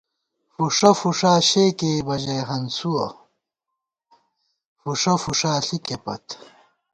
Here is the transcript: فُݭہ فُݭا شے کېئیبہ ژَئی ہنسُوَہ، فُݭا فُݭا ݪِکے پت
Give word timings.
فُݭہ 0.53 0.91
فُݭا 0.99 1.33
شے 1.49 1.63
کېئیبہ 1.77 2.15
ژَئی 2.23 2.41
ہنسُوَہ، 2.49 3.07
فُݭا 4.81 5.13
فُݭا 5.21 5.51
ݪِکے 5.65 5.97
پت 6.03 6.25